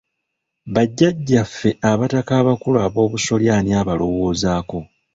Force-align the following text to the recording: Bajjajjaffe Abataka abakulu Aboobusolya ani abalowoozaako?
Bajjajjaffe 0.73 1.69
Abataka 1.91 2.31
abakulu 2.41 2.77
Aboobusolya 2.85 3.51
ani 3.59 3.71
abalowoozaako? 3.81 4.79